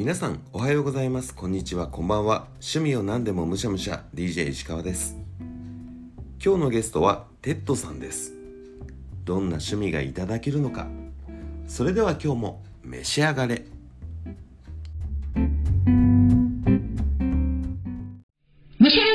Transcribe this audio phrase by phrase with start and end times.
[0.00, 1.34] 皆さんおはようございます。
[1.34, 1.86] こんにちは。
[1.86, 2.46] こんばんは。
[2.52, 5.14] 趣味を何でもむしゃむしゃ DJ 石川です。
[6.42, 8.32] 今日のゲストはテッドさんです。
[9.26, 10.86] どんな趣味がいただけるのか。
[11.66, 13.66] それでは今日も召し上がれ。
[18.78, 19.10] むしゃら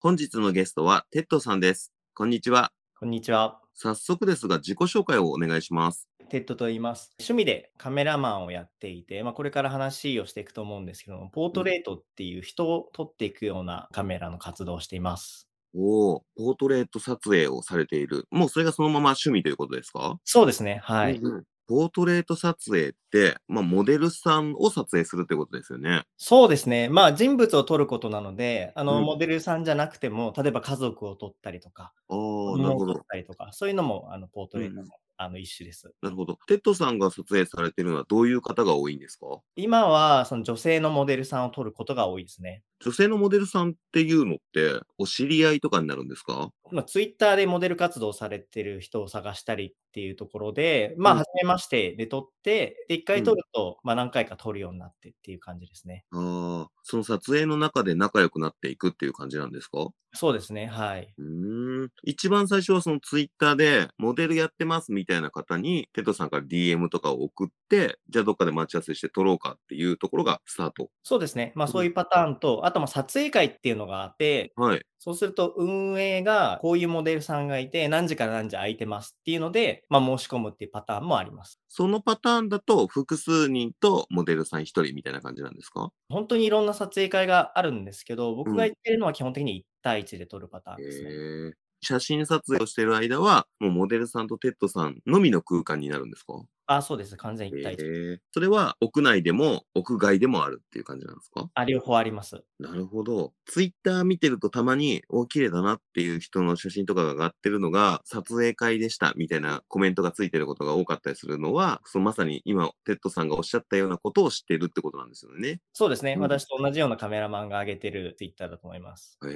[0.00, 1.92] 本日のゲストはテッドさんです。
[2.14, 2.72] こんにちは。
[2.98, 3.60] こんにちは。
[3.74, 7.12] 早速ですが自己紹介をお願いしますテッドと言います。
[7.20, 15.48] 趣味でカメラマンをやっていて、まあ、これから話をしていくと思うんですけども、ポートレートっていう人を撮っていくようなカメラの活動をしています。
[15.74, 20.18] おおポートレート撮影をされているもうそれがそのまま趣味ということですか？
[20.24, 20.80] そうですね。
[20.82, 21.16] はい。
[21.16, 26.04] うんうんポートレート撮影って、まあ、モデルさんを撮影するってことですよね。
[26.16, 26.88] そうですね。
[26.88, 33.02] まあ人物を撮ることなので、あの、うんモデルさんじゃなくても、例えば家族を撮ったりとか、ああ、子なるほど撮っ。
[33.08, 34.88] たりとか、そういうのもあのポートレートの,、うん
[35.18, 35.92] あの一種です。
[36.02, 36.38] なるほど。
[36.46, 39.26] テッドさんが撮影されてるのはどういう方が多いんですか？
[39.56, 42.62] 今はその女性のモデルさんを撮ることが多いですね。
[42.80, 46.50] 女性のモデルさんっていうのって、お知り合いとかになるんですか？
[46.70, 56.04] まあ、ツイッターでモデル活動されてる人を探したりっていうところで、まあ、うん初めましてで撮って、で、一うん回撮ると、まあ、何回か撮るようになってっていう感じですね。
[56.12, 59.80] ああ、その撮影の中で仲良くなっていくっていう感じなんですか？
[59.80, 61.14] うそうですね、はい。
[61.18, 61.75] ーん。
[62.02, 70.90] 一番最初はそのツイッターでモデルやってますみたいな方に、テッドさんから DM とかを送って、じゃあどっかで待ち合わせして撮ろうかっていうところがスタート。
[71.02, 71.52] そうですね。
[71.54, 74.82] まあ、うんそういうパターンと、あと、まあ、撮影会っていうのがあって、はい。
[74.98, 81.60] そうすると、運営がこういうモデルさんがいて、何時から何時空いてますっていうので、まあ、申し込むっていうパターンもあります。
[81.68, 85.90] そのパターンだと、複数人とモデルさん一人みたいな感じなんですか？
[86.08, 91.10] 本当にいろんな撮影会があるんですけど、僕うんが言ってるのは基本的に1対1で撮るパターンですね。
[91.10, 96.44] へえ写真撮影をしてる間は、もうモデルさんとテッドさんのみの空間になるんですか？
[96.66, 97.16] あ、そうです。
[97.16, 97.84] 完全1対1。
[97.84, 101.48] へえそれは屋内でも屋外でもあるっていう感じなんですか？
[101.54, 102.46] あ、両方あります。
[102.58, 103.34] なるほど。
[103.44, 115.60] ツイッター見てるとたまに、お、綺麗だなっていう人の写真とかが上がってるのが、撮影会でしたみたいなコメントがついてることが多かったりするのは、そのまさに今、テッドさんがおっしゃったようなことを指してるってことなんですよね。
[115.74, 116.14] そうですね。
[116.14, 119.20] うん私と同じようなカメラマンが上げてるツイッターだと思います。
[119.24, 119.28] へ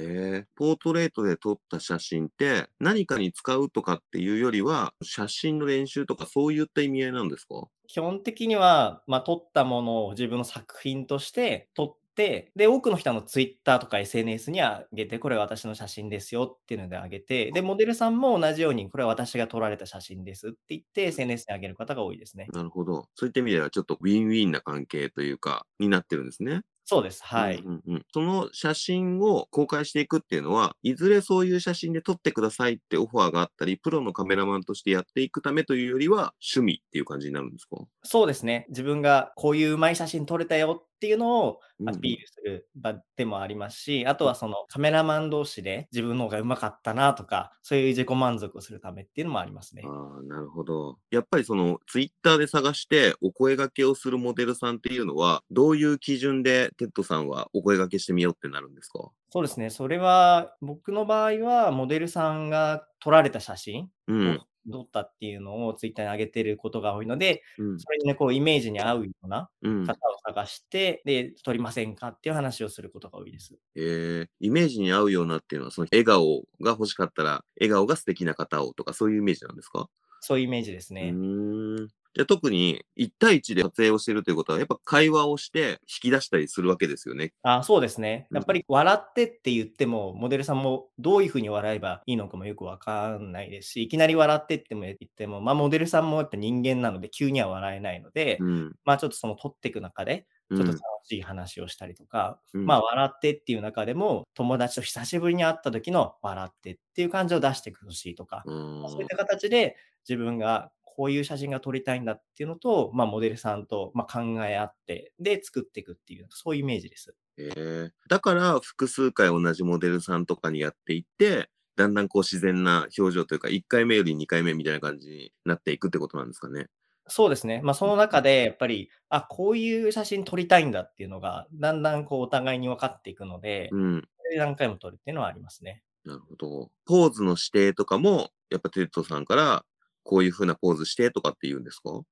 [0.43, 0.47] え。
[0.57, 7.69] ポートレートで撮った写真って何かに使うとかっていうよりは、写真の練習とかそういった意味合いなんですか？
[7.89, 22.53] 基本的には、まあ、撮ったものを自分の作品として撮って、で、多くの人のツイッターとか SNS に上げて、これは私の写真ですよっていうので上げて、で、モデルさんも同じように、これは私が撮られた写真ですって言って SNS に上げる方が多いですね。
[22.53, 23.09] なるほど。
[23.15, 26.63] そういった意味ではちょっとウィンウィンな関係というか、になってるんですね。
[26.91, 27.23] そうです。
[27.25, 27.59] はい。
[27.59, 37.77] うんうんうんその写真を公開していくっていうのは、いずれそういう写真で撮ってくださいってオファーがあったり、プロのカメラマンとしてやっていくためというよりは、趣味っていう感じになるんですか？
[38.03, 38.67] そうですね。
[38.71, 49.83] 自分がこういううまい写真撮れたよっていうのをアピールする場でもありますし、あとはそのカメラマン同士で自分の方がうまかったなとか、そういう自己満足をするためっていうのもありますね。
[49.87, 50.99] ああ、なるほど。
[51.11, 59.11] やっぱりそのツイッターで探してお声掛けをするモデルさんっていうのは、どういう基準でテッドさんはお声掛けしてみようってなるんですか？
[59.31, 59.71] そうですね。
[59.71, 64.37] それは、僕の場合は、モデルさんが撮られた写真うん。
[64.37, 64.39] を
[64.71, 67.81] 撮ったっていうのをツイッターに上げてることが多いので、うん。
[67.81, 69.87] それにね、こう、イメージに合うようなうん。
[69.87, 73.59] 方を探して、で、撮りませんかっていう話をすることが多いです。
[73.77, 79.89] えー、イメージに合うようなっていうのは、その笑顔が欲しかったら、笑顔が素敵な方をとか、そういうイメージなんですか？
[80.21, 81.11] そういうイメージですうね。
[81.15, 81.89] ーん。
[82.21, 87.33] じゃあ特に1対1で撮影をしてるということは、やっぱ会話をして引き出したりするわけですよね。
[87.43, 88.27] あ、そうですね。
[88.31, 98.77] うんやっぱり笑ってって言っても、モデルさんもどういうふうに笑えばいいのかもよくわかんないですし、いきなり笑ってっても言っても、まあ、モデルさんもやっぱ人間なので、急には笑えないので、うん。
[98.85, 109.77] まあ、ちょっとその撮っていく中で、ちうんょっと楽しい話をしたりとか、うんまあ、笑ってっていう中でも、友達と久しぶりに会った時の笑ってっていう感じを出してほしいとか、うんそういった形で
[110.09, 117.15] 自分がこういう写真が撮りたいんだっていうのと、まあ、モデルさんとまあ考え合って、で、作っていくっていう、そういうイメージです。
[117.39, 126.67] えーだから複数回同じモデルさんとかにやっていって、だんだんこう自然な表情というか、1回目より2回目みたいな感じになっていくってことなんですかね。
[127.07, 127.63] そうですね。
[127.65, 134.09] まあ、その中でやっぱり、あ、こういう写真撮りたいんだっていうのが、だんだんこうお互いに分かっていくので、うん。
[134.37, 135.83] 何回も撮るっていうのはありますね。
[136.05, 136.71] なるほど。
[136.85, 139.65] ポーズの指定とかも、やっぱテッドさんから、
[140.05, 142.03] こういう風なポーズしてとかって言うんですか？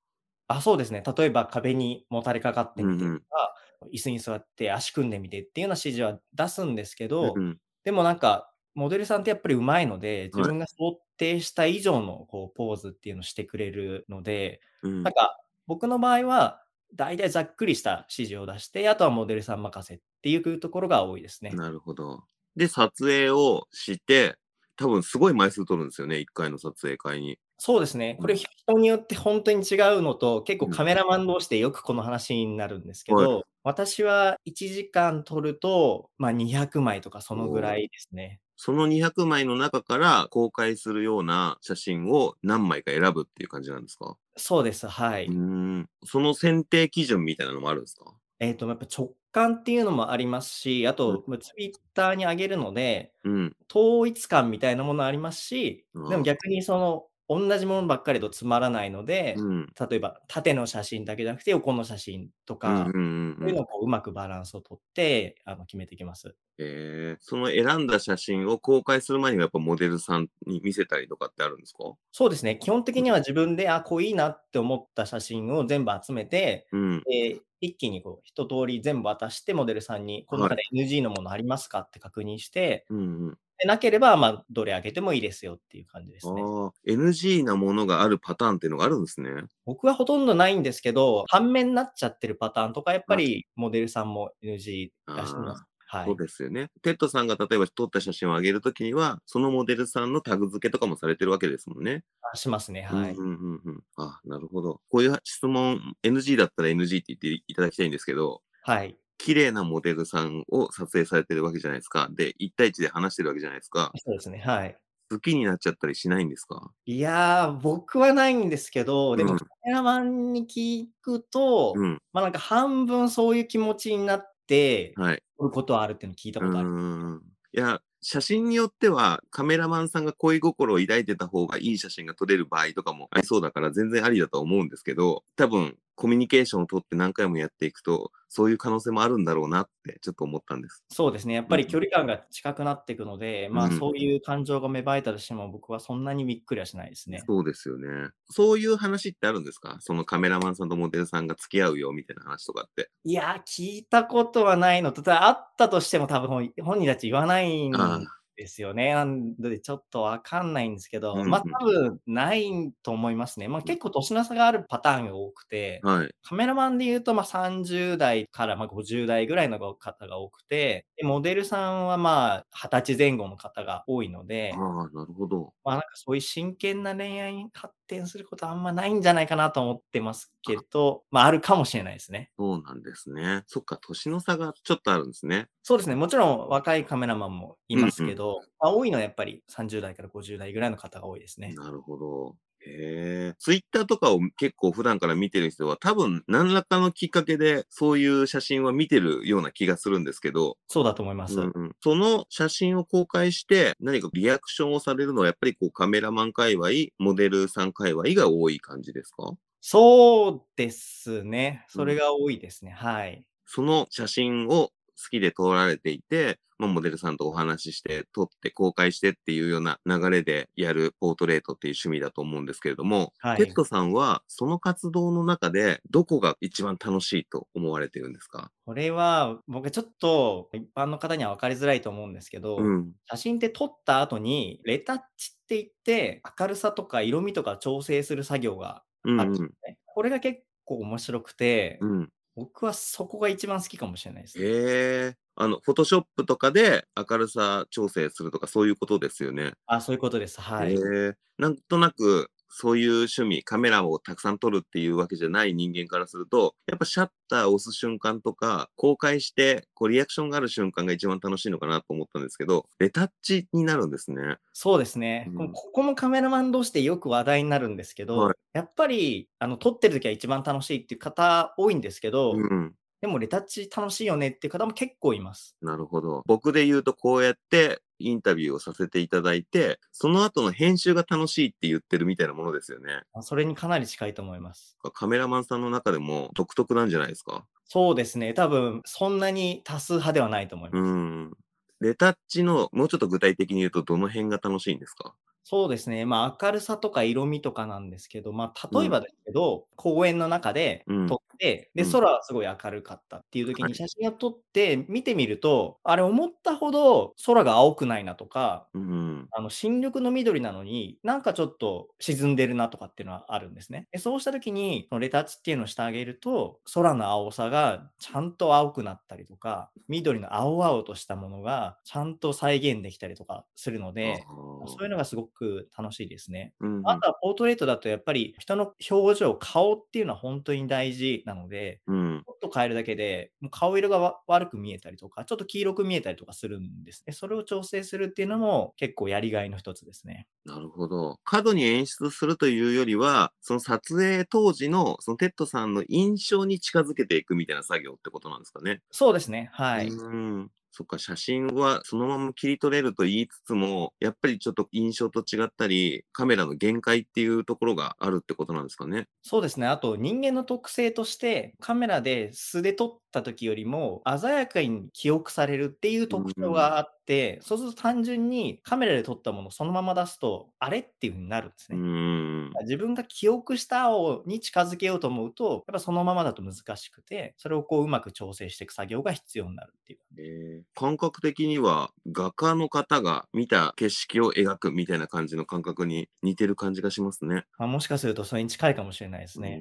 [0.50, 1.02] あ、そうですね。
[1.16, 3.54] 例えば壁にもたれかかってみてうんうんとか、
[3.92, 16.64] 椅子に座って足組んでみてっていうような指示は出すんですけど、うんでもなんか、モデルさんってやっぱり上手いので、自はい分が想定した以上のこうポーズっていうのをしてくれるので、うんなんか僕の場合は、
[16.94, 21.58] 大体ざっくりした指示を出して、あとはモデルさん任せっていうところが多いですね。
[21.58, 22.24] なるほど。
[22.56, 24.36] で、撮影をして、
[24.76, 27.38] 多分すごい枚数取るんですよね、1回の撮影会に。
[27.60, 28.16] そうですね。
[28.20, 38.40] これうん人によって本当に違うのと、結構うんカメラマン同士でよくこの話になるんですけはど、私は1時間撮ると、まあ、200枚とかそのぐらいですね。
[38.56, 44.18] その200枚の中から公開するような写真を何枚か選ぶっていう感じなんですか？
[44.36, 44.86] そうです。
[44.86, 45.28] はい。
[45.28, 45.34] うー
[45.82, 45.90] ん。
[46.04, 48.18] その選定基準みたいなのもあるんですか？
[48.40, 53.56] えっ、と、やっぱ直感っていうのもありますし、あうんと、ツイッターに上げるので、うん。
[53.74, 59.66] 統一感みたいなものありますし、でも逆にその、同じものばっかりとつまらないので、うん。
[59.78, 66.34] 例えば縦の写真だけじゃなくて横の写真とうんか、うんうんそういうのをこううまくバランスをとってあの決めていきます。
[66.58, 71.84] えー、その選んだ写真を公開する前にはやっぱモデルさんに見せたりとかってあるんですか？
[72.10, 72.56] そうですね。
[72.56, 77.02] 基本的には自分で、あ、こういいなって思った写真を全部集めて、うん。
[77.04, 81.80] で一気にこう一通り全部渡して、モデルさんに、この中で NG のものありますか？
[81.80, 83.02] って確認して、うんう
[83.32, 83.38] ん。
[83.58, 86.42] でなければ、まあ、どれあげてもいいですよっていう感じですね。
[86.86, 89.30] NG なものがあるパターンっていうのがあるんですね。
[89.66, 95.62] 僕はほとんどないんですけど、半目になっちゃってるパターンとか、やっぱりモデルさんも NG 出してます。
[95.88, 96.16] はいそう。
[96.16, 96.68] ですよね。
[96.82, 102.04] テッドさんが例えば撮った写真を上げるときには、そのモデルさんのタグ付けとかもされてるわけですもんね。
[102.30, 102.82] あしますね。
[102.82, 103.14] はい。
[103.14, 103.82] うんうんうんうん。
[103.96, 104.82] あ、なるほど。
[104.90, 108.98] こういう質問、NG だったら NG って言っていただきたいんですけど、はい。
[109.18, 112.08] 綺麗なモデルさんを撮影されてるわけじゃないですか。
[112.10, 113.92] で、1対1で話してるわけじゃないですか。
[113.96, 114.38] そうですね。
[114.38, 114.78] はい。
[115.10, 116.70] 好きになっちゃったりしないんですか？
[116.84, 122.02] いやー、僕はないんですけど、でうんもカメラマンに聞くと、うん。
[122.12, 125.22] まあなんか半分そういう気持ちになって、はい。
[125.38, 126.68] 撮ることはあるっていうのを聞いたうことある。
[126.68, 127.22] ーん。
[127.52, 140.84] いや、写真によってはカメラマンさんが恋心を抱いてた方がいい写真が撮れる場合とかもありそうだから全然ありだと思うんですけど、多分コミュニケーションを取って何回もやっていくと、そういう可能性もあるんだろうなってちょっと思ったんです。
[140.90, 141.34] そうですね。
[141.34, 147.24] やっぱり距離感が近くなっていくので、まあうんそういう感情が芽生えたとしても僕はそんなにびっくりはしないですね。
[147.26, 147.88] そうですよね。
[148.30, 149.78] そういう話ってあるんですか？
[149.80, 152.90] そのカメラマンさんとモデルさんが付き合うよみたいな話とかって。
[153.02, 158.00] いやー、聞いたことはないのと、ただあったとしても多分本本人たち言わないんあ
[158.38, 158.94] ですよね。
[158.94, 163.48] なんでちょっとわかんないんですけど、うんうんまあ多分ないと思いますね。
[163.48, 166.10] まあ結構年の差があるパターンが多くて、はい。
[166.22, 175.52] カメラマンで言うとまあ30代からまあ50代ぐらいの方が多くて、でモデルさんはまあ20歳前後の方が多いので、ああ、なるほど。
[175.64, 182.30] まあなんかそういう真剣な恋愛に発展することはあんまないんじゃないかなと思ってますけど、まああるかもしれないですね。
[182.38, 183.42] そうなんですね。
[183.46, 185.48] そっか、年の差がちょっとあるんですね。
[185.62, 185.96] そうですね。
[185.96, 191.54] もちろん若いカメラマンもいますけど、まあ、多いのはやっぱり30代から50代ぐらいの方が多いですね。
[191.54, 192.36] なるほど。
[192.68, 193.34] へえ。
[193.38, 201.40] ツイッターとかを結構普段から見てる人は多分何らかのきっかけでそういう写真は見てるような気がするんですけど、そうだと思います。
[201.40, 206.68] うんうんその写真を公開して何かリアクションをされるのはやっぱりこうカメラマン界隈、
[206.98, 209.32] モデルさん界隈が多い感じですか？
[209.60, 211.64] そうですね。
[211.68, 212.70] それが多いですね。
[212.70, 213.24] はい。
[213.46, 214.72] その写真を好
[215.08, 228.50] きで撮られていて、まあ、モデルさんとお話しして、撮って公開してっていうような流れでやるポートレートっていう趣味だと思うんですけれども、はいテッドさんはその活動の中でどこが一番楽しいと思われてるんですか？
[228.66, 232.90] これは僕ちょっと一般の方には分かりづらいと思うんですけど、うん。
[233.08, 239.78] 写真って撮った後にレタッチって言って明るさとか色味とか調整する作業がうんうんあるんですね。
[239.86, 242.08] これが結構面白くて、うん。
[242.38, 244.38] 僕はそこが一番好きかもしれないです。
[244.38, 245.16] へえ。
[245.36, 249.54] あの、フォトショップとかで明るさ調整するとかそういうことですよね。
[249.66, 250.40] あ、そういうことです。
[250.40, 250.84] はい。
[250.84, 251.14] へえ。
[251.38, 264.38] なんとなく、そういう趣味、カメラをたくさん撮るっていうわけじゃない人間からすると、やっぱシャッターを押す瞬間とか、公開して、こう、リアクションがある瞬間が一番楽しいのかなと思ったんですけど、レタッチになるんですね。
[264.52, 265.30] そうですね。
[265.34, 272.74] うんここもカメラマン同士でよく話題になるんですけど、はいやっぱりあの撮ってる時は一番楽しいっていう方多いんですけど、うん。
[273.00, 275.54] でもレタッチ楽しいよねっていう方も結構います。
[275.62, 276.22] なるほど。
[276.26, 283.02] 僕で言うと、こうやってインタビューをさせていただいて、その後の編集が楽しいって言ってるみたいなものですよね。
[283.22, 284.76] それにかなり近いと思います。
[284.94, 287.44] カメラマンさんの中でも独特なんじゃないですか？
[287.64, 288.34] そうですね。
[288.34, 290.80] 多分そんなに多数派ではないと思います。
[290.80, 291.32] うん。
[291.80, 295.14] レタッチの、もうちょっと具体的に言うと、どの辺が楽しいんですか？
[295.50, 296.04] そうですね。
[296.04, 309.30] まあ明るさとか色味とかなんですけど、まあ例えばですけど、公園の中でうん撮っで、で、うん空はすごい明るかったっていう時はいに写真を撮って見てみると、あれ思ったほど空が青くないなとか、うん。
[309.30, 313.88] あの、新緑の緑なのに、なんかちょっと沈んでるなとかっていうのはあるんですね。
[313.92, 324.28] で、そうした時に、そのレタッチっていうのをしてあげると、空の青さがちゃんと青くなったりとか、緑の青々としたものがちゃんと再現できたりとかするので、
[324.68, 326.54] そういうのがすごく楽しいですね。
[326.60, 332.24] うんあとはポートレートだとやっぱり人の表情、顔っていうのは本当に大事なので、うん。
[332.26, 337.12] ちょっと変えるだけで、もう顔色がわ悪く見えたりとか、ちょっと黄色く見えたりとかするんですね。
[337.12, 340.26] それを調整するっていうのも結構やりがいの一つですね。
[340.44, 341.18] なるほど。
[341.24, 348.80] 過度に演出するというよりは、その撮影当時の、そのテッドさんの印象に近づけていくみたいな作業ってことなんですかね。
[348.90, 349.50] そうですね。
[349.52, 349.88] はい。
[349.88, 350.50] うん。
[350.70, 359.06] そっか、写真はそのまま切り取れると言いつつも、やっぱりちょっと印象と違ったり、カメラの限界っていうところがあるってことなんですかね？
[359.22, 359.66] そうですね。
[359.66, 366.97] あと人間の特性として、カメラで素で撮った時よりも鮮やかに記憶されるっていう特徴があって、
[367.42, 371.76] そうすると単純にカメラで撮ったものをそのまま出すと、あれっていう風になるんですうね。
[371.76, 372.58] ん。
[372.62, 380.00] 自分が記憶した青に近づけようと思うと、やっぱそのままだと難しくて、それをこううまく調整していく作業が必要になるっていう。
[380.18, 387.46] えー感覚的には画家の方が見た景色を描くみたいな感じの感覚に似てる感じがしますね。
[387.56, 389.60] まあ、もしかするとそれに近いかもしれないですね。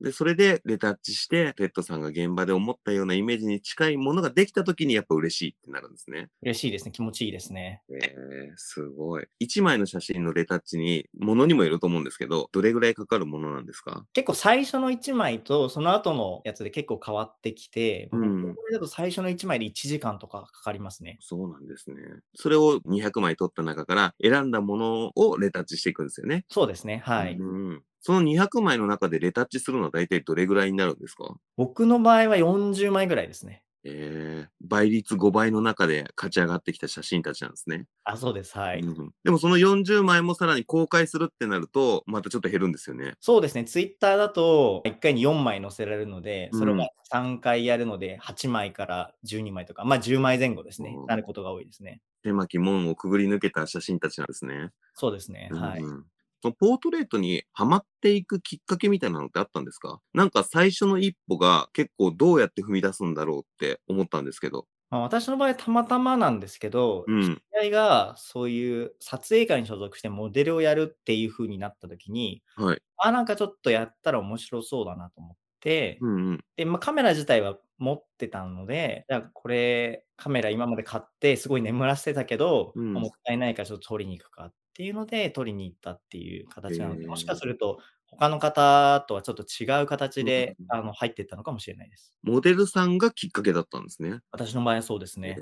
[0.00, 6.28] で、それでレタッチして、テッドさんが現場で思ったようなイメージに近いものができた時にやっぱ嬉しいってなるんですね。
[6.42, 6.92] 嬉しいですね。
[6.92, 7.82] 気持ちいいですね。
[7.88, 9.26] えー、すごい。
[9.38, 14.04] 一枚の写真のレタッチに、ものにもよると思うんですけど、どれぐらいかかるものなんですか？
[14.12, 21.18] 結構最初の1枚とその後のやつで結構変わってきて、うんこれだと最初の1枚で1時間とかかかりますね。
[21.20, 21.96] そうなんですね。
[22.34, 26.44] それを200枚撮った中から選んだものをレタッチしていくんですよね。
[26.50, 27.02] そうですね。
[27.04, 27.34] はい。
[27.34, 27.82] うん。
[28.06, 31.34] その200枚の中でレタッチするのは大体どれぐらいになるんですか？
[31.56, 33.62] 僕の場合は40枚ぐらいですね。
[33.88, 37.86] えー、倍率5倍の中で勝ち上がってきた写真たちなんですね。
[38.02, 38.58] あ、そうです。
[38.58, 38.80] はい。
[38.80, 43.14] うんでもその40枚もさらに公開するってなると、またちょっと減るんですよね。
[43.20, 43.64] そうですね。
[43.64, 51.04] ツイッターだと1回に4枚載せられるので、それうんが3回やるので8枚から12枚とか、まあ10枚前後ですねう。
[51.04, 52.00] んなることが多いですね。
[52.24, 54.70] 狭き門をくぐり抜けた写真たちなんですね。
[54.94, 55.48] そうですね。
[55.52, 55.80] はい。
[55.82, 56.04] うん
[56.46, 60.00] そのポートレートにハマっていくきっかけみたいなのってあったんですか？
[60.14, 64.66] なんか最初の一歩が結構どうやって踏み出すんだろうって思ったんですけど。
[64.90, 67.22] まあ、私の場合たまたまなんですけど、うん。
[67.22, 72.78] 知り合いがそういう撮影会に所属してモデルをやるっていう風になった時に、はい。
[72.98, 76.44] あ、なんかちょっとやったら面白そうだなと思って、うんうん。
[76.56, 92.12] で、まあ、カメラ自体は持ってたので、じゃあこれカメラ今まで買ってすごい眠らせてたけど、うんまもったいないからちょっと撮りに行くかっていうので、撮りに行ったっていう形なので、もしかすると他の方とはちょっと違う形で、うんあの入っていったのかもしれないです。
[92.22, 94.20] モデルさんがきっかけだったんですね。
[94.32, 95.38] 私の場合はそうですね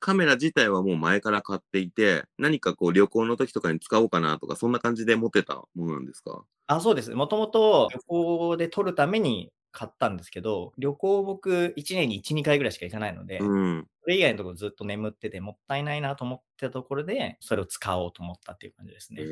[0.00, 6.44] カメラ自体はもう前から買っていて、何かこう旅行の時とかに使おうかなとか、そんな感じで持ってたものなんですか？
[6.66, 7.10] あ、そうです。
[7.14, 13.88] もともと旅行で撮るために買ったんですけど、旅行僕1年に1、2回ぐらいしか行かないので、うん。
[14.02, 19.28] それ以外のところずっと眠っててもったいないなと思ってたところで、それを使おうと思ったっていう感じですへね。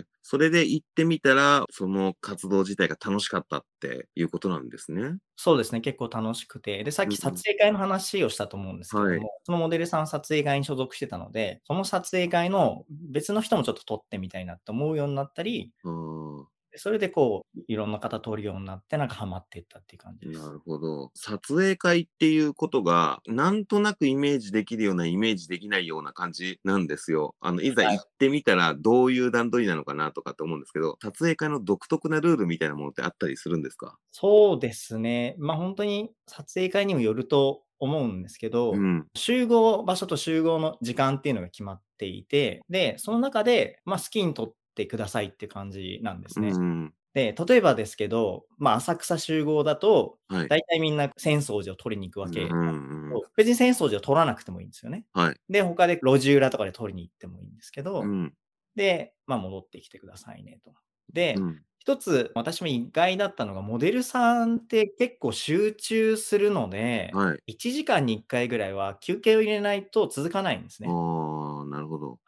[0.00, 0.04] え。
[0.22, 5.18] それで行ってみたら、その活動自体が楽しかったっていうことなんですね。
[5.36, 6.84] そうですね、結構楽しくて。
[6.84, 20.40] で、さっうんき撮影会の話をしたと思うんですけども、はいそのモデルさん撮影会に所属してたので、その撮影会の別の人もちょっと撮ってみたいなって思うようになったり、あーでそれでこう、いろんな方撮るようになって、なんかハマっていったっていう感じです。
[20.40, 21.10] なるほど。
[21.14, 27.34] 撮影会っていうことが、なんとなくイメージできるような、イメージできないような感じなんですよ。
[27.40, 33.96] あの、いざはい行ってみたら、どういう段取りなのかなとかって思うんですけど、撮影会の独特なルールみたいなものってあったりするんですか？
[34.12, 35.34] そうですね。
[35.38, 39.06] ま、あ本当に撮影会にもよると思うんですけど、うん。
[39.16, 46.52] 集合場所と集合の時間っていうのが決まっていて、で、その中で、まあ、好きに撮ってくださいって感じなんですね。
[46.52, 46.94] うん。
[47.14, 50.48] で、例えばですけど、まあ、浅草集合だと、はい。
[50.48, 52.46] 大体みんな浅草寺を撮りに行くわけ。
[52.46, 53.22] うんうん。
[53.36, 55.06] 別に浅草寺を撮らなくてもいいんですよね。
[55.12, 55.36] はい。
[55.48, 58.36] で、他で路地裏とかで撮りに行ってもいいんですけど、うん。
[58.76, 60.74] で、まあ、戻ってきてくださいねと。
[61.12, 61.64] で、うん。
[61.78, 67.42] 一つ私も意外だったのが、モデルさんって結構集中するので、はい。
[67.46, 71.00] 1時間に1回ぐらいは休憩を入れないと続かないんですね。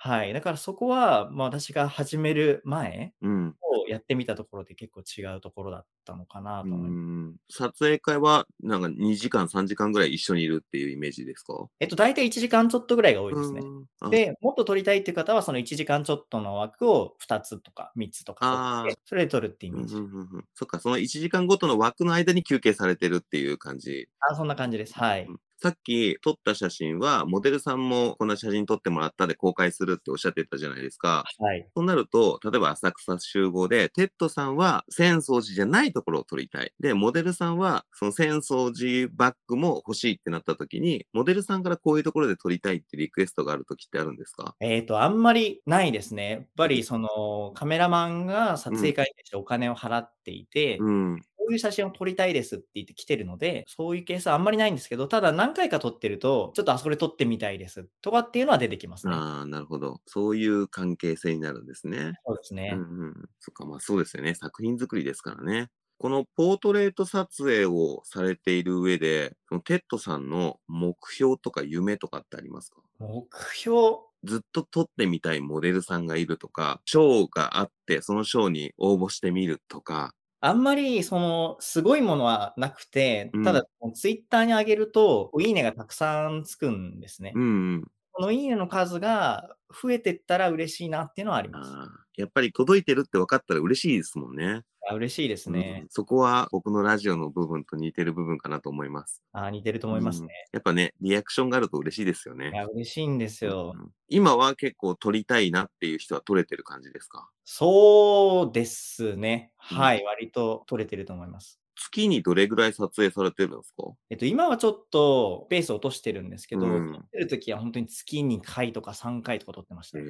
[0.04, 0.32] はい。
[0.32, 3.54] だからそこは、まあ、私が始める前うん。
[3.62, 6.92] をやってみたところで結構違うところだったのかなうと思います。
[6.92, 7.36] ん。
[7.48, 11.68] 撮影会は、なんか2時間、3時間ぐらい一緒にいるっていうイメージですか？
[11.78, 13.60] えっと、大体1時間ちょっとぐらいが多いですね。
[13.62, 19.94] うんあで、もっと撮りたいっていう方は、その1時間ちょっとの枠を2つとか3つとか取って、それで撮るってイメージ。
[19.94, 24.08] うんうんうんうんそっか、その1時間ごとの枠の間に休憩されてるっていう感じ。
[24.28, 24.94] あ、そんな感じです。
[24.94, 25.28] はい。
[25.62, 31.24] うんさっき撮った写真は、モデルさんもこんな写真撮ってもらったで公開するっておっしゃってたじゃないですか。
[31.38, 31.72] はい。
[31.76, 36.72] そうなると、例えば浅草集合で、テッドさんは浅草寺じゃないところを撮りたい。
[36.80, 44.56] で、モデルさんはその浅草寺バックも欲しいってなった時に、モデルさんからこういうところで撮りたいってリクエストがある時ってあるんですか？
[44.60, 46.30] えっ、と、あんまりないですね。
[46.30, 51.22] やっぱりそのカメラマンが撮影会に対してお金を払っていて、うん。
[51.42, 59.14] こういう写真を撮りたいですって言って来てるので、そういうケースはあんまりないんですけど、ただ何回か撮ってると、ちょっとあそこで撮ってみたいですとかっていうのは出てきますね。
[59.14, 60.00] ああ、なるほど。
[60.06, 62.14] そういう関係性になるんですね。
[62.24, 62.70] そうですね。
[62.74, 63.14] うんうん。
[63.40, 64.34] そっか、まあそうですよね。
[64.34, 65.68] 作品作りですからね。
[65.98, 72.80] このポートレート撮影をされている上で、そのテッドさんの目標とか夢とかってありますか？
[72.98, 80.12] 目標、ずっと撮ってみたいモデルさんがいるとか、賞があって、その賞に応募してみるとか、
[80.44, 87.32] あんまりそのすごいものはなくてうん、ただ、ツイッターに上げると、いいねがたくさんつくんですね。
[87.36, 87.46] うんう
[87.76, 87.84] ん。
[88.10, 91.72] このいいねの数が増えてったら嬉しいなっていうのはあります。
[92.16, 94.62] やっぱり届いてるって分かったら嬉しいですもんね。
[94.90, 95.88] あ嬉しいですねうん。
[95.90, 99.22] そこは僕のラジオの部分と似てる部分かなと思います。
[99.32, 100.26] あ似てると思いますね。
[100.26, 102.56] うんやっぱね、リアクションがあると嬉しいですよねい。
[102.56, 103.72] や、嬉しいんですよ。
[103.74, 107.30] うん今は結構撮りたいなっていう人は撮れてる感じですか？
[107.44, 109.52] そうですね。
[109.70, 111.58] うんはい、割と取れてると思います。
[111.74, 113.84] 月にどれぐらい撮影されてるんですか？
[114.10, 120.02] えっと、今はちょっとペースを落としてるんですけど、うん撮ってる時は本当に月に回とか3回とか撮ってましたへ。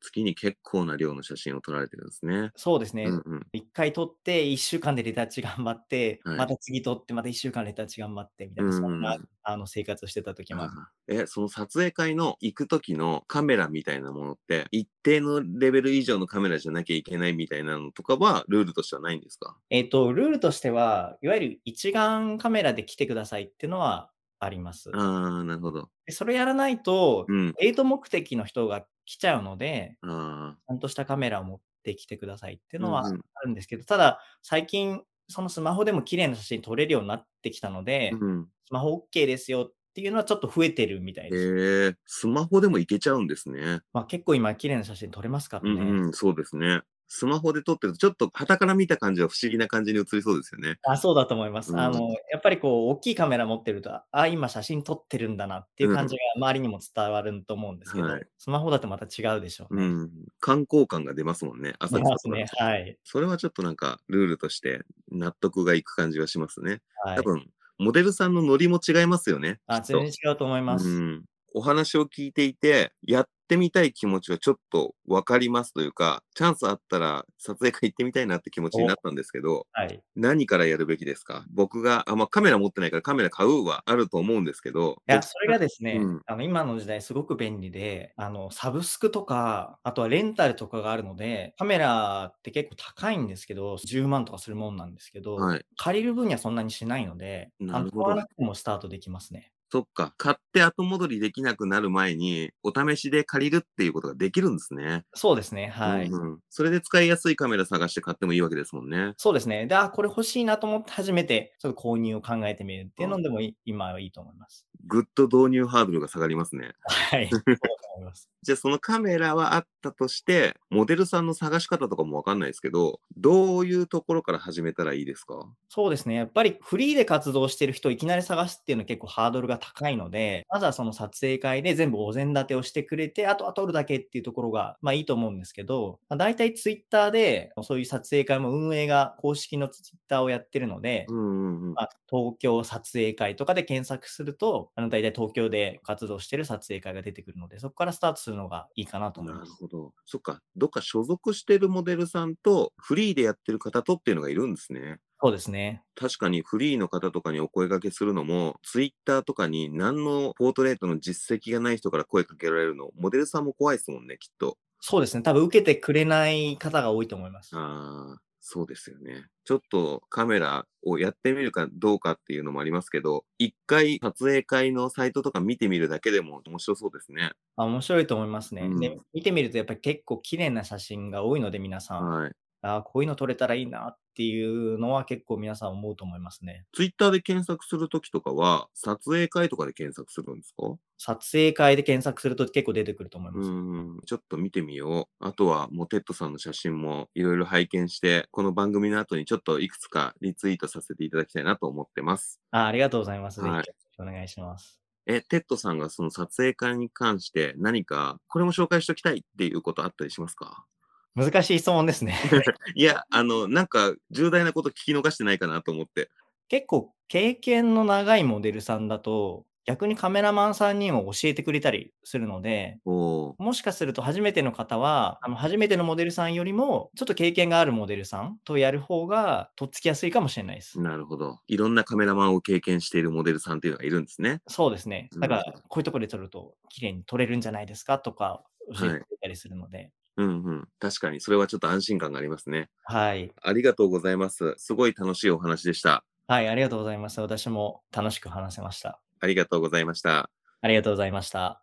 [0.00, 2.50] え月に結構な量の写真を撮られてるんですね。
[2.56, 3.04] そうですね。
[3.04, 3.46] うんうん。
[3.52, 10.72] 1回撮って、1週間でレタッチ頑張って、はいまた次撮って、また1週間レタッチ頑張って、みたいな、うんそんなあの生活をしてた時もある。
[11.08, 19.56] え、その撮影会の行く時のカメラみたいなものって、一定のレベル以上のカメラじゃなきゃいけないみたいなのとかは、ルールとしてはないんですか？
[19.70, 24.90] えっと、ルールとしては、いわゆる一眼カメラで来てくださいっていうのはあります。
[24.94, 25.90] ああ、なるほど。
[26.06, 27.54] でそれやらないと、うん。
[27.60, 38.48] エイト目的の人が来ちゃうので、あちゃんとしたカメラを持ってきてくださいっていうのはあうんうんるんですけど、ただ、最近、そのスマホでも綺麗な写真撮れるようになってきたのであ。、うん。
[38.66, 41.90] スマホ OK ですよっていうのはちょっと増えてるみたいへです。
[41.92, 43.80] え、スマホでもいけちゃうんですね。
[43.92, 45.80] まあ、結構今、綺麗な写真撮れますからね。
[45.80, 46.82] うんうん、そうですね。
[47.12, 50.78] スマホで撮ってると、ちょっと傍から見た感じは不思議な感じに映りそうですよね。
[50.84, 51.72] あそうだと思います。
[51.72, 59.84] うんあの、やっぱりこう、大きいカメラ持ってると、あ、今写真撮ってるんだなっていう感じが周りにも伝わると思うんですけど、はいスマホだとまた違うでしょうね。
[59.84, 60.10] うん。
[60.38, 61.74] 観光感が出ますもんね。
[61.80, 62.46] 朝出ますね。
[62.56, 62.96] とはい。
[63.02, 66.80] それはちょっとなんか、ルールとして納得がいく感じがしますね。
[67.04, 67.22] はい多。
[67.22, 69.58] 分、モデルさんのノリも違いますよね。
[69.66, 70.88] あ、全然違うと思います。
[70.88, 80.00] うん、お話を聞いていて、やってみたい気持ちはちょっとわかりますというか、チャンスあったら撮影会行ってみたいなって気持ちになったんですけど、はい。
[80.14, 81.44] 何からやるべきですか？
[81.52, 85.02] 僕が、あ、まあ、カメラ持ってないからカメラ買うはあると思うんですけど。
[85.08, 95.64] いや、それがですね、うんあの今の時代すごく便利で、あのサブスクとか、あとはレンタルとかがあるので、カメラって結構高いんですけど、10万とかするもんなんですけど、はい。
[95.76, 99.52] 借りる分にはそんなにしないので、あの買わなくてもスタートできますね。
[99.72, 100.12] そっか。
[100.18, 105.04] 買って後戻りできなくなる前に、お試しで借りるっていうことができるんですね。
[105.14, 105.68] そうですね。
[105.68, 106.06] はい。
[106.08, 109.14] うんうんそれで使いやすいカメラ探して買ってもいいわけですもんね。
[109.16, 109.66] そうですね。
[109.66, 114.66] で、あ、これ欲しいなと思って初めて、ちょっと購入を考えてみるっていうのでもい今はいいと思います。
[114.86, 116.72] ぐっと導入ハードルが下がりますね。
[116.82, 117.30] はい。
[118.00, 118.28] 思います。
[118.42, 125.46] じゃあそのカメラはあったとして、モデルさんの探し方とかもわかんないですけど、どういうところから始めたらいいですか？
[125.68, 126.14] そうですね。
[126.14, 141.74] やっぱりフリーで活動してる人をいきなり探すっていうのは結構ハードルが高いので、まずはその撮影会で全部お膳立てをしてくれて、あとは撮るだけっていうところが、まあいいと思うんですけど、まあ、大体ツイッターでそういう撮影会も運営が公式のツイッターをやってるので、うんうんうん。
[141.74, 149.50] まあ、東京撮影会とかで検索すると、あの大体東京で活動してる撮影会が出てくるので、そこからスタートするのがいいかなと思いなます。
[149.50, 149.94] るほど。
[150.06, 150.40] そっか。
[150.56, 154.98] どっか所属してるモデルさんと、フリーでやってる方とっていうのがいるんですね。
[155.22, 155.82] そうですね。
[155.94, 164.56] 確かにフリーの方とかにお声掛けするのも、ツイッターとかに何のポートレートの実績がない人から声かけられるの、モデルさんも怖いですもんね、きっと。
[164.80, 165.22] そうですね。
[165.22, 167.50] 多分受けてくれない方が多いと思います。
[167.54, 168.29] ああ。
[168.40, 169.26] そうですよね。
[169.44, 177.32] ちょっとカメラをやってみるかどうかっていうのもありますけど、一回撮影会のサイトとか見てみるだけでも面白そうですね。
[177.56, 178.62] あ、面白いと思いますね。
[178.62, 182.08] うんで、見てみるとやっぱり結構綺麗な写真が多いので、皆さん。
[182.08, 182.32] はい。
[182.62, 186.66] あこういうの撮れたらいいなっていうのは結構皆さん思うと思いますね。
[186.74, 190.76] ツイッターで検索するときとかは、撮影会とかで検索するんですか？
[190.98, 193.50] 撮影会で検索すると結構出てくると思います。
[193.50, 195.26] ん、ちょっと見てみよう。
[195.26, 202.40] あとは、もうテッドさんの写真もいろいろ拝見して、この番組の後にちょっといくつかリツイートさせていただきたいなと思ってます。
[202.50, 203.40] あありがとうございます。
[203.40, 204.80] はいよろしくお願いします。
[205.06, 210.66] え、テッドさんがその撮影会に関して何か、これも紹介しておきたいっていうことあったりしますか？
[211.14, 212.14] 難しい質問ですね。
[212.74, 216.10] いや、あの、なんか重大なこと聞き逃してないかなと思って。
[216.48, 230.80] 結構経験の長いモデルさんだと、逆にカメラマンさんにも教えてくれたりするので、もしかすると初めての方は、あの初めてのモデルさんよりも、ちょっと経験があるモデルさんとやる方が、とっつきやすいかもしれないです。
[230.80, 231.38] なるほど。
[231.46, 234.40] いろんなカメラマンを経験しているモデルさんっていうのがいるんですね。
[234.48, 235.08] そうですね。
[235.20, 238.42] だからこういうところで撮ると、綺麗に撮れるんじゃないですかとか、
[238.74, 239.92] 教えはいてくれたりするので。
[240.20, 240.68] うんうん。
[240.78, 242.68] 確かに、それはちょっと安心感がありますね。
[242.84, 243.32] はい。
[243.42, 244.54] ありがとうございます。
[244.58, 246.04] すごい楽しいお話でした。
[246.26, 247.20] はい、ありがとうございます。
[247.20, 249.00] 私も楽しく話せました。
[249.20, 250.30] ありがとうございました。
[250.60, 251.62] ありがとうございました。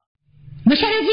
[0.65, 1.07] むしゃらじ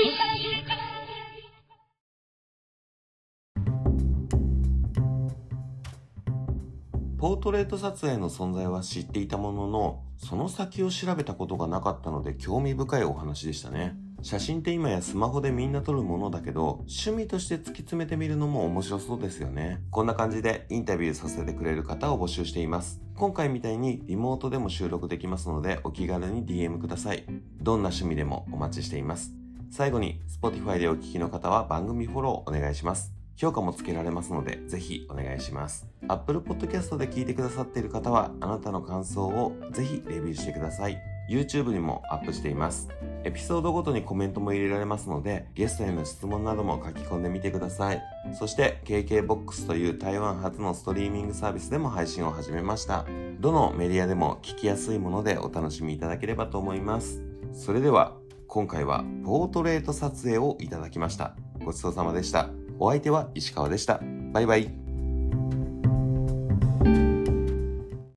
[7.19, 13.97] ポートレート撮影の存在は知っていたものの、その先を調べたことがなかったので興味深いお話でしたね。
[14.25, 19.83] 写真って今やスマホでみんな撮るものだけど、趣味として突き詰めてみるのも面白そうですよね。
[19.91, 23.03] こんな感じでインタビューさせてくれる方を募集しています。
[23.17, 27.27] 今回みたいにリモートでも収録できますので、お気軽に DM ください。
[27.61, 29.31] どんな趣味でもお待ちしています。
[29.71, 33.13] 最後に Spotify でお聞きの方は番組フォローお願いします。
[33.37, 35.87] 評価もつけられますので、ぜひお願いします。
[36.09, 41.14] Apple Podcast で聞いてくださっている方は、あなたの感想をぜひレビューしてください。
[41.29, 42.89] YouTube にもアップしています。
[43.25, 48.03] エピソードごとにコメントも入れられますので、ゲストへの質問なども書き込んでみてください。
[48.35, 53.07] そして KKBOX という台湾初のストリーミングサービスでも配信を始めました。
[53.41, 57.23] どのメディアでも聞きやすいものでお楽しみいただければと思います。
[57.53, 61.35] それでは、今回はポートレート撮影をいただきました。
[61.65, 62.51] ごちそうさまでした。
[62.79, 64.01] お相手は石川でした。
[64.33, 64.85] バイバイ。